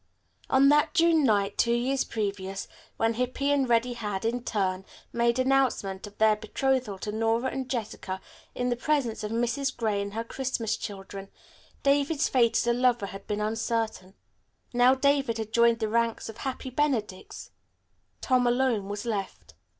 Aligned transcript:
On 0.49 0.69
that 0.69 0.95
June 0.95 1.23
night, 1.23 1.43
almost 1.43 1.57
two 1.59 1.75
years 1.75 2.03
previous, 2.05 2.67
when 2.97 3.13
Hippy 3.13 3.51
and 3.51 3.69
Reddy 3.69 3.93
had, 3.93 4.25
in 4.25 4.41
turn, 4.43 4.83
made 5.13 5.37
announcement 5.37 6.07
of 6.07 6.17
their 6.17 6.35
betrothal 6.35 6.97
to 6.97 7.11
Nora 7.11 7.51
and 7.51 7.69
Jessica 7.69 8.19
in 8.55 8.69
the 8.69 8.75
presence 8.75 9.23
of 9.23 9.29
Mrs. 9.31 9.77
Gray 9.77 10.01
and 10.01 10.15
her 10.15 10.23
Christmas 10.23 10.75
children, 10.75 11.29
David's 11.83 12.27
fate 12.27 12.57
as 12.57 12.65
a 12.65 12.73
lover 12.73 13.05
had 13.05 13.27
been 13.27 13.41
uncertain. 13.41 14.15
Now 14.73 14.95
David 14.95 15.37
had 15.37 15.53
joined 15.53 15.77
the 15.77 15.87
ranks 15.87 16.29
of 16.29 16.37
happy 16.37 16.71
benedicts. 16.71 17.51
Tom 18.21 18.47
alone 18.47 18.89
was 18.89 19.05
left. 19.05 19.53